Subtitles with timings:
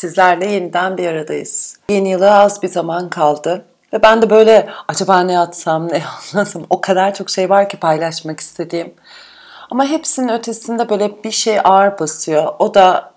[0.00, 1.76] Sizlerle yeniden bir aradayız.
[1.88, 3.64] Yeni yıla az bir zaman kaldı.
[3.92, 6.02] Ve ben de böyle acaba ne atsam, ne
[6.34, 8.94] anlasam o kadar çok şey var ki paylaşmak istediğim.
[9.70, 12.52] Ama hepsinin ötesinde böyle bir şey ağır basıyor.
[12.58, 13.12] O da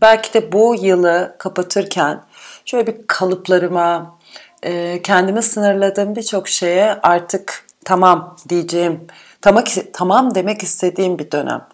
[0.00, 2.20] belki de bu yılı kapatırken
[2.64, 4.18] şöyle bir kalıplarıma,
[4.62, 9.06] e, kendime sınırladığım birçok şeye artık tamam diyeceğim,
[9.40, 11.66] tamam, tamam demek istediğim bir dönem.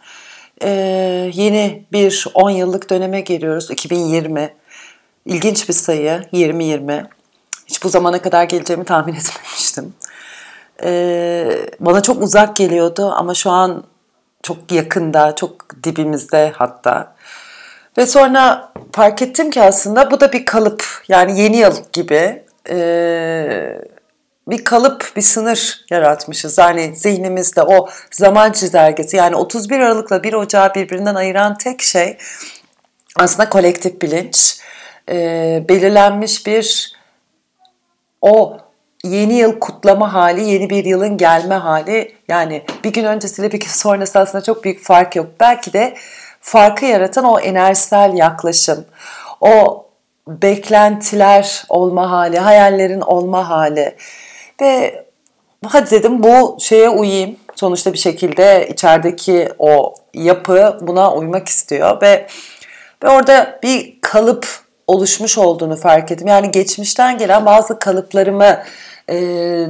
[0.63, 3.71] Ee, yeni bir 10 yıllık döneme giriyoruz.
[3.71, 4.55] 2020.
[5.27, 6.23] İlginç bir sayı.
[6.33, 7.05] 2020.
[7.67, 9.95] Hiç bu zamana kadar geleceğimi tahmin etmemiştim.
[10.83, 13.85] Ee, bana çok uzak geliyordu ama şu an
[14.43, 17.15] çok yakında, çok dibimizde hatta.
[17.99, 20.85] Ve sonra fark ettim ki aslında bu da bir kalıp.
[21.09, 22.45] Yani yeni yıl gibi.
[22.71, 23.81] Ee,
[24.51, 26.59] bir kalıp, bir sınır yaratmışız.
[26.59, 32.17] Yani zihnimizde o zaman çizelgesi yani 31 Aralık'la 1 Ocağı birbirinden ayıran tek şey
[33.17, 34.61] aslında kolektif bilinç.
[35.09, 36.93] Ee, belirlenmiş bir
[38.21, 38.59] o
[39.05, 42.15] yeni yıl kutlama hali, yeni bir yılın gelme hali.
[42.29, 45.27] Yani bir gün öncesiyle bir gün sonrası aslında çok büyük fark yok.
[45.41, 45.95] Belki de
[46.41, 48.85] farkı yaratan o enerjisel yaklaşım,
[49.41, 49.87] o
[50.29, 53.97] beklentiler olma hali, hayallerin olma hali.
[54.61, 55.05] Ve
[55.67, 57.37] hadi dedim bu şeye uyayım.
[57.55, 62.27] Sonuçta bir şekilde içerideki o yapı buna uymak istiyor ve
[63.05, 64.47] ve orada bir kalıp
[64.87, 66.29] oluşmuş olduğunu fark ettim.
[66.29, 68.63] Yani geçmişten gelen bazı kalıplarımı
[69.09, 69.17] e,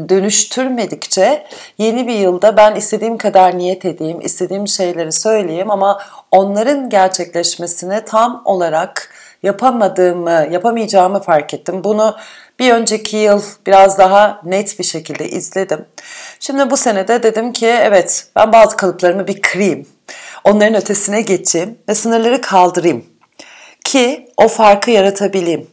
[0.08, 1.46] dönüştürmedikçe
[1.78, 8.42] yeni bir yılda ben istediğim kadar niyet edeyim, istediğim şeyleri söyleyeyim ama onların gerçekleşmesine tam
[8.44, 9.11] olarak
[9.42, 11.84] yapamadığımı, yapamayacağımı fark ettim.
[11.84, 12.16] Bunu
[12.58, 15.84] bir önceki yıl biraz daha net bir şekilde izledim.
[16.41, 19.86] Şimdi bu senede dedim ki evet ben bazı kalıplarımı bir kırayım.
[20.44, 23.05] Onların ötesine geçeyim ve sınırları kaldırayım.
[23.84, 25.66] Ki o farkı yaratabileyim.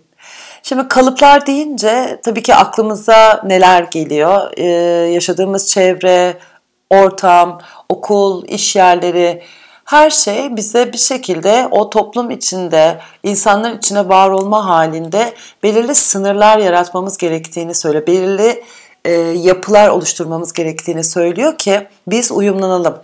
[0.64, 4.52] Şimdi kalıplar deyince tabii ki aklımıza neler geliyor?
[4.58, 4.66] Ee,
[5.12, 6.38] yaşadığımız çevre,
[6.90, 9.44] ortam, okul, iş yerleri,
[9.88, 15.34] her şey bize bir şekilde o toplum içinde, insanların içine var olma halinde
[15.64, 18.08] belirli sınırlar yaratmamız gerektiğini söylüyor.
[18.08, 18.64] Belirli
[19.06, 22.98] e, yapılar oluşturmamız gerektiğini söylüyor ki biz uyumlanalım.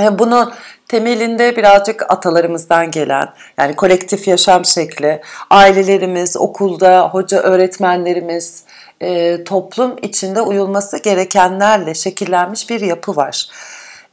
[0.00, 0.52] E, bunu
[0.88, 3.28] temelinde birazcık atalarımızdan gelen
[3.58, 8.64] yani kolektif yaşam şekli, ailelerimiz, okulda hoca öğretmenlerimiz,
[9.00, 13.48] e, toplum içinde uyulması gerekenlerle şekillenmiş bir yapı var.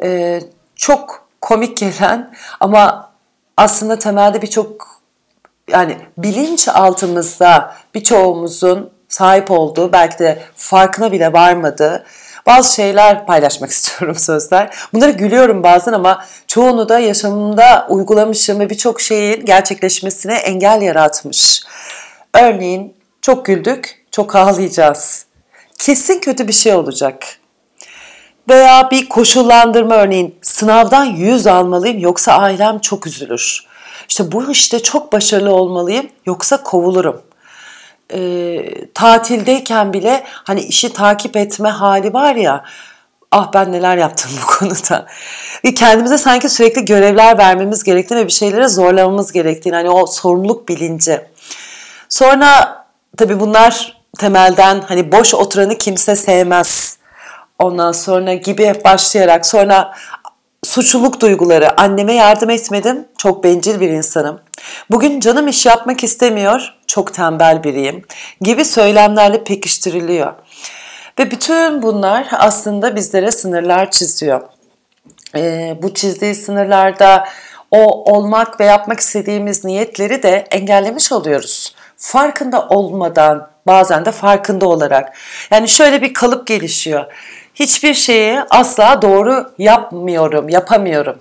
[0.03, 0.39] E,
[0.75, 3.11] çok komik gelen ama
[3.57, 4.99] aslında temelde birçok
[5.67, 12.05] yani bilinç altımızda birçoğumuzun sahip olduğu belki de farkına bile varmadığı
[12.45, 14.75] bazı şeyler paylaşmak istiyorum sözler.
[14.93, 21.63] Bunları gülüyorum bazen ama çoğunu da yaşamımda uygulamışım ve birçok şeyin gerçekleşmesine engel yaratmış.
[22.33, 25.25] Örneğin çok güldük, çok ağlayacağız.
[25.77, 27.38] Kesin kötü bir şey olacak.
[28.49, 33.65] Veya bir koşullandırma örneğin sınavdan 100 almalıyım yoksa ailem çok üzülür.
[34.09, 37.21] İşte bu işte çok başarılı olmalıyım yoksa kovulurum.
[38.13, 38.59] E,
[38.93, 42.63] tatildeyken bile hani işi takip etme hali var ya
[43.31, 45.05] ah ben neler yaptım bu konuda.
[45.65, 50.69] Ve kendimize sanki sürekli görevler vermemiz gerektiğini ve bir şeylere zorlamamız gerektiğini hani o sorumluluk
[50.69, 51.21] bilinci.
[52.09, 52.85] Sonra
[53.17, 56.98] tabii bunlar temelden hani boş oturanı kimse sevmez
[57.59, 59.93] Ondan sonra gibi başlayarak sonra
[60.63, 61.81] suçluluk duyguları.
[61.81, 63.07] Anneme yardım etmedim.
[63.17, 64.39] Çok bencil bir insanım.
[64.91, 66.73] Bugün canım iş yapmak istemiyor.
[66.87, 68.05] Çok tembel biriyim.
[68.41, 70.33] Gibi söylemlerle pekiştiriliyor.
[71.19, 74.41] Ve bütün bunlar aslında bizlere sınırlar çiziyor.
[75.35, 77.27] Ee, bu çizdiği sınırlarda
[77.71, 81.75] o olmak ve yapmak istediğimiz niyetleri de engellemiş oluyoruz.
[81.97, 85.17] Farkında olmadan, bazen de farkında olarak.
[85.51, 87.05] Yani şöyle bir kalıp gelişiyor
[87.59, 91.19] hiçbir şeyi asla doğru yapmıyorum, yapamıyorum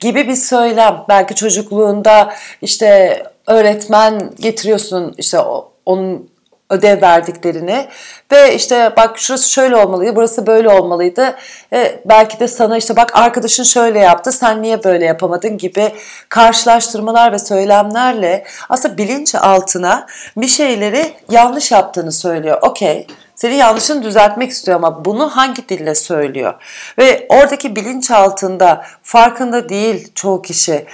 [0.00, 1.04] gibi bir söylem.
[1.08, 5.38] Belki çocukluğunda işte öğretmen getiriyorsun işte
[5.86, 6.30] onun
[6.70, 7.88] ödev verdiklerini
[8.32, 11.34] ve işte bak şurası şöyle olmalıydı, burası böyle olmalıydı.
[11.72, 15.92] E, belki de sana işte bak arkadaşın şöyle yaptı, sen niye böyle yapamadın gibi
[16.28, 22.58] karşılaştırmalar ve söylemlerle aslında bilinç altına bir şeyleri yanlış yaptığını söylüyor.
[22.62, 26.54] Okey, senin yanlışını düzeltmek istiyor ama bunu hangi dille söylüyor?
[26.98, 30.86] Ve oradaki bilinç altında farkında değil çoğu kişi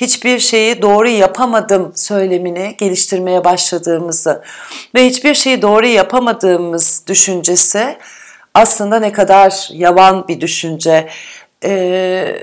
[0.00, 4.42] hiçbir şeyi doğru yapamadım söylemini geliştirmeye başladığımızı
[4.94, 7.98] ve hiçbir şeyi doğru yapamadığımız düşüncesi
[8.54, 11.08] aslında ne kadar yavan bir düşünce.
[11.64, 12.36] Ee,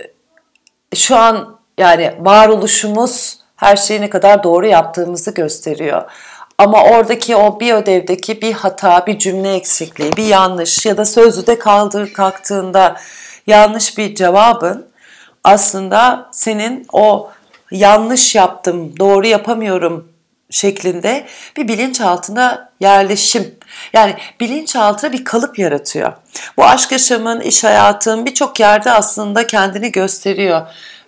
[0.95, 6.11] şu an yani varoluşumuz her şeyi ne kadar doğru yaptığımızı gösteriyor.
[6.57, 11.59] Ama oradaki o bir ödevdeki bir hata, bir cümle eksikliği, bir yanlış ya da sözlüde
[11.59, 12.95] kaldır kalktığında
[13.47, 14.87] yanlış bir cevabın
[15.43, 17.31] aslında senin o
[17.77, 20.11] yanlış yaptım, doğru yapamıyorum
[20.49, 21.25] şeklinde
[21.57, 23.55] bir bilinçaltına yerleşim.
[23.93, 26.13] Yani bilinçaltı bir kalıp yaratıyor.
[26.57, 30.61] Bu aşk yaşamın, iş hayatın birçok yerde aslında kendini gösteriyor.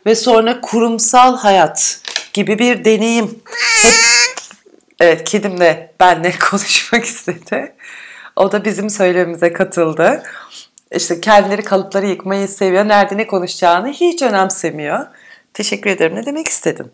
[0.06, 2.02] Ve sonra kurumsal hayat
[2.34, 3.44] gibi bir deneyim.
[5.00, 7.76] Evet kedim de benle konuşmak istedi.
[8.36, 10.24] O da bizim söylemimize katıldı.
[10.92, 12.88] İşte kendileri kalıpları yıkmayı seviyor.
[12.88, 15.08] Nerede ne konuşacağını hiç önemsemiyor.
[15.58, 16.16] Teşekkür ederim.
[16.16, 16.92] Ne demek istedin?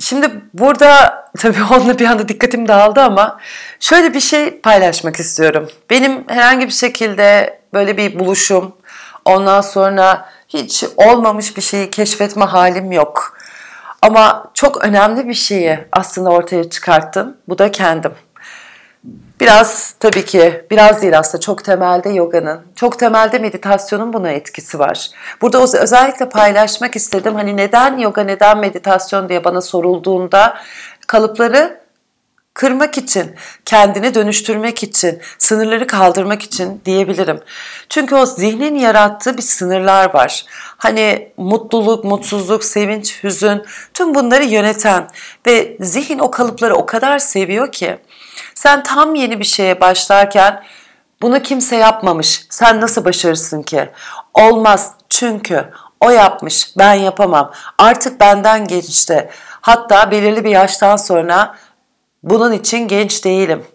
[0.00, 3.38] Şimdi burada tabii onunla bir anda dikkatim dağıldı ama
[3.80, 5.68] şöyle bir şey paylaşmak istiyorum.
[5.90, 8.76] Benim herhangi bir şekilde böyle bir buluşum,
[9.24, 13.38] ondan sonra hiç olmamış bir şeyi keşfetme halim yok.
[14.02, 17.36] Ama çok önemli bir şeyi aslında ortaya çıkarttım.
[17.48, 18.12] Bu da kendim.
[19.40, 25.10] Biraz tabii ki, biraz değil aslında çok temelde yoganın, çok temelde meditasyonun buna etkisi var.
[25.42, 27.34] Burada özellikle paylaşmak istedim.
[27.34, 30.58] Hani neden yoga, neden meditasyon diye bana sorulduğunda
[31.06, 31.80] kalıpları
[32.58, 33.34] kırmak için,
[33.64, 37.40] kendini dönüştürmek için, sınırları kaldırmak için diyebilirim.
[37.88, 40.44] Çünkü o zihnin yarattığı bir sınırlar var.
[40.76, 43.62] Hani mutluluk, mutsuzluk, sevinç, hüzün
[43.94, 45.08] tüm bunları yöneten
[45.46, 47.98] ve zihin o kalıpları o kadar seviyor ki
[48.54, 50.64] sen tam yeni bir şeye başlarken
[51.22, 52.46] bunu kimse yapmamış.
[52.50, 53.90] Sen nasıl başarırsın ki?
[54.34, 55.64] Olmaz çünkü
[56.00, 57.52] o yapmış, ben yapamam.
[57.78, 59.30] Artık benden geçti.
[59.60, 61.54] Hatta belirli bir yaştan sonra
[62.22, 63.66] bunun için genç değilim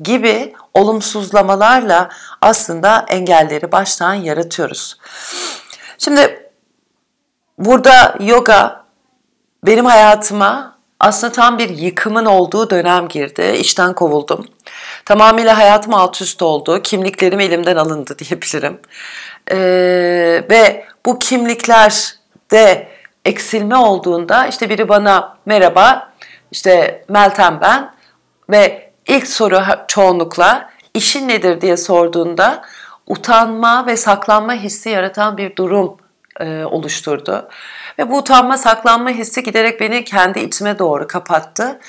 [0.00, 2.08] gibi olumsuzlamalarla
[2.40, 4.98] aslında engelleri baştan yaratıyoruz.
[5.98, 6.50] Şimdi
[7.58, 8.84] burada yoga
[9.66, 13.56] benim hayatıma aslında tam bir yıkımın olduğu dönem girdi.
[13.60, 14.46] İşten kovuldum.
[15.04, 16.82] Tamamıyla hayatım alt üst oldu.
[16.82, 18.80] Kimliklerim elimden alındı diyebilirim.
[19.50, 19.56] Ee,
[20.50, 22.88] ve bu kimliklerde
[23.24, 26.13] eksilme olduğunda işte biri bana merhaba
[26.54, 27.94] işte Meltem ben
[28.50, 32.62] ve ilk soru çoğunlukla işin nedir diye sorduğunda
[33.06, 35.96] utanma ve saklanma hissi yaratan bir durum
[36.40, 37.48] e, oluşturdu.
[37.98, 41.80] Ve bu utanma saklanma hissi giderek beni kendi içime doğru kapattı.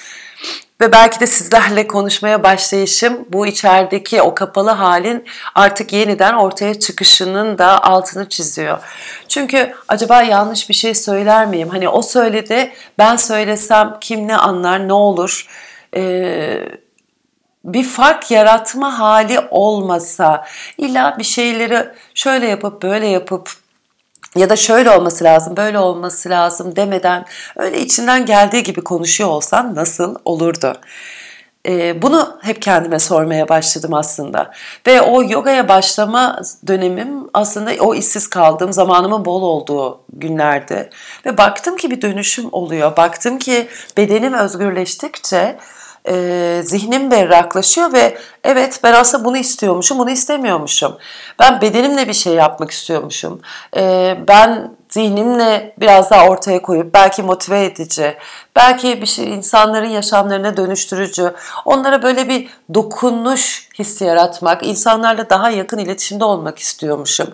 [0.82, 5.26] Ve belki de sizlerle konuşmaya başlayışım bu içerideki o kapalı halin
[5.56, 8.78] artık yeniden ortaya çıkışının da altını çiziyor.
[9.28, 11.70] Çünkü acaba yanlış bir şey söyler miyim?
[11.70, 15.48] Hani o söyledi ben söylesem kim ne anlar ne olur?
[15.96, 16.62] Ee,
[17.66, 20.46] bir fark yaratma hali olmasa
[20.78, 23.65] illa bir şeyleri şöyle yapıp böyle yapıp
[24.36, 29.76] ya da şöyle olması lazım, böyle olması lazım demeden öyle içinden geldiği gibi konuşuyor olsan
[29.76, 30.74] nasıl olurdu?
[31.68, 34.52] Ee, bunu hep kendime sormaya başladım aslında.
[34.88, 40.90] Ve o yogaya başlama dönemim aslında o işsiz kaldığım, zamanımın bol olduğu günlerdi.
[41.26, 42.98] Ve baktım ki bir dönüşüm oluyor.
[42.98, 43.68] Baktım ki
[43.98, 45.58] bedenim özgürleştikçe
[46.08, 50.98] e, zihnim berraklaşıyor ve evet ben aslında bunu istiyormuşum, bunu istemiyormuşum.
[51.40, 53.42] Ben bedenimle bir şey yapmak istiyormuşum.
[53.78, 58.18] E, ben zihnimle biraz daha ortaya koyup belki motive edici,
[58.56, 61.34] belki bir şey insanların yaşamlarına dönüştürücü,
[61.66, 67.28] onlara böyle bir dokunuş hissi yaratmak, insanlarla daha yakın iletişimde olmak istiyormuşum.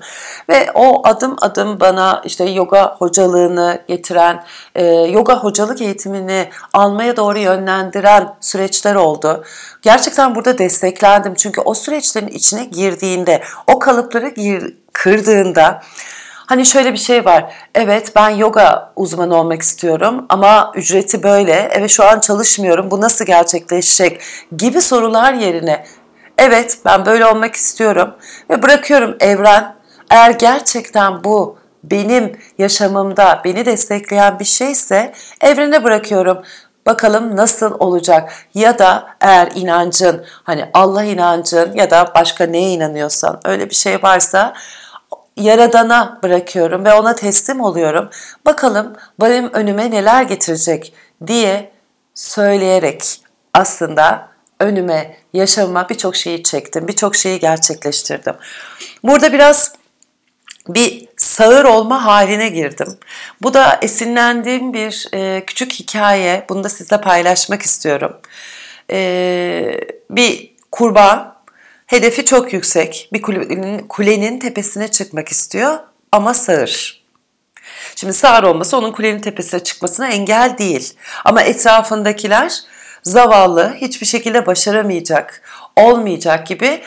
[0.49, 4.43] Ve o adım adım bana işte yoga hocalığını getiren,
[4.75, 9.43] e, yoga hocalık eğitimini almaya doğru yönlendiren süreçler oldu.
[9.81, 15.81] Gerçekten burada desteklendim çünkü o süreçlerin içine girdiğinde, o kalıpları gir, kırdığında
[16.51, 17.53] Hani şöyle bir şey var.
[17.75, 21.69] Evet ben yoga uzmanı olmak istiyorum ama ücreti böyle.
[21.71, 22.91] Evet şu an çalışmıyorum.
[22.91, 24.21] Bu nasıl gerçekleşecek?
[24.57, 25.85] Gibi sorular yerine
[26.37, 28.15] evet ben böyle olmak istiyorum
[28.49, 29.75] ve bırakıyorum evren.
[30.09, 36.41] Eğer gerçekten bu benim yaşamımda beni destekleyen bir şeyse evrene bırakıyorum.
[36.85, 43.39] Bakalım nasıl olacak ya da eğer inancın hani Allah inancın ya da başka neye inanıyorsan
[43.45, 44.53] öyle bir şey varsa
[45.41, 48.09] Yaradana bırakıyorum ve ona teslim oluyorum.
[48.45, 50.93] Bakalım benim önüme neler getirecek
[51.27, 51.71] diye
[52.15, 53.21] söyleyerek
[53.53, 54.27] aslında
[54.59, 58.35] önüme, yaşamıma birçok şeyi çektim, birçok şeyi gerçekleştirdim.
[59.03, 59.73] Burada biraz
[60.67, 62.97] bir sağır olma haline girdim.
[63.41, 66.45] Bu da esinlendiğim bir e, küçük hikaye.
[66.49, 68.17] Bunu da sizle paylaşmak istiyorum.
[68.91, 69.79] E,
[70.09, 71.30] bir kurbağa
[71.91, 73.09] Hedefi çok yüksek.
[73.13, 75.79] Bir kulenin, kulenin tepesine çıkmak istiyor
[76.11, 77.03] ama sağır.
[77.95, 80.93] Şimdi sağır olması onun kulenin tepesine çıkmasına engel değil.
[81.25, 82.53] Ama etrafındakiler
[83.03, 85.41] zavallı, hiçbir şekilde başaramayacak,
[85.75, 86.81] olmayacak gibi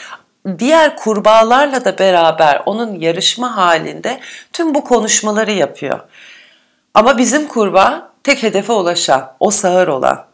[0.59, 4.21] diğer kurbağalarla da beraber onun yarışma halinde
[4.53, 6.01] tüm bu konuşmaları yapıyor.
[6.95, 10.27] Ama bizim kurbağa tek hedefe ulaşan, o sağır olan.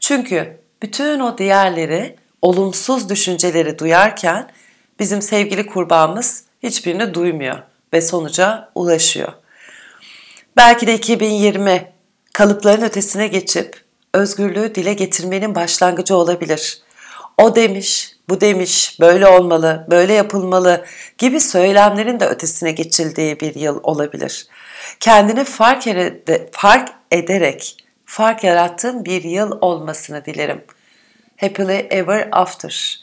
[0.00, 4.50] Çünkü bütün o diğerleri olumsuz düşünceleri duyarken
[4.98, 7.58] bizim sevgili kurbağamız hiçbirini duymuyor
[7.92, 9.32] ve sonuca ulaşıyor.
[10.56, 11.92] Belki de 2020
[12.32, 16.82] kalıpların ötesine geçip özgürlüğü dile getirmenin başlangıcı olabilir.
[17.36, 20.84] O demiş, bu demiş, böyle olmalı, böyle yapılmalı
[21.18, 24.46] gibi söylemlerin de ötesine geçildiği bir yıl olabilir.
[25.00, 30.64] Kendini fark, ede, fark ederek fark yarattığın bir yıl olmasını dilerim.
[31.40, 33.00] Happily ever after.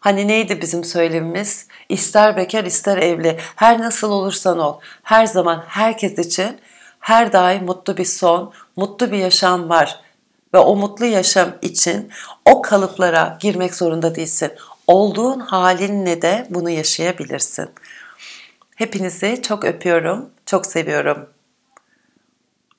[0.00, 1.66] Hani neydi bizim söylemimiz?
[1.88, 6.60] İster bekar ister evli, her nasıl olursan ol, her zaman herkes için
[7.00, 10.00] her daim mutlu bir son, mutlu bir yaşam var
[10.54, 12.10] ve o mutlu yaşam için
[12.44, 14.52] o kalıplara girmek zorunda değilsin.
[14.86, 17.70] Olduğun halinle de bunu yaşayabilirsin.
[18.74, 21.28] Hepinizi çok öpüyorum, çok seviyorum.